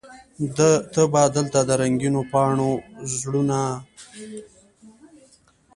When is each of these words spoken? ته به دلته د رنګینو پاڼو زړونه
ته 0.93 1.01
به 1.11 1.21
دلته 1.35 1.59
د 1.67 1.69
رنګینو 1.81 2.21
پاڼو 2.31 2.71
زړونه 3.15 3.59